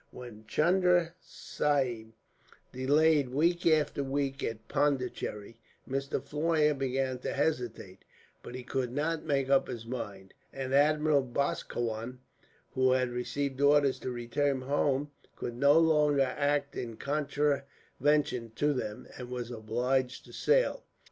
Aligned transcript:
"When 0.09 0.45
Chunda 0.47 1.13
Sahib 1.21 2.13
delayed 2.73 3.29
week 3.29 3.67
after 3.67 4.03
week 4.03 4.43
at 4.43 4.67
Pondicherry, 4.67 5.59
Mr. 5.87 6.19
Floyer 6.19 6.73
began 6.73 7.19
to 7.19 7.31
hesitate, 7.33 8.03
but 8.41 8.55
he 8.55 8.63
could 8.63 8.91
not 8.91 9.25
make 9.25 9.47
up 9.51 9.67
his 9.67 9.85
mind, 9.85 10.33
and 10.51 10.73
Admiral 10.73 11.21
Boscawen, 11.21 12.17
who 12.73 12.93
had 12.93 13.11
received 13.11 13.61
orders 13.61 13.99
to 13.99 14.09
return 14.09 14.61
home, 14.61 15.11
could 15.35 15.53
no 15.53 15.77
longer 15.77 16.33
act 16.35 16.75
in 16.75 16.97
contravention 16.97 18.53
to 18.55 18.73
them, 18.73 19.07
and 19.19 19.29
was 19.29 19.51
obliged 19.51 20.25
to 20.25 20.33
sail. 20.33 20.83